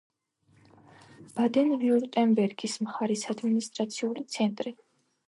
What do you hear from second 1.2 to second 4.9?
ბადენ-ვიურტემბერგის მხარის ადმინისტრაციული ცენტრი.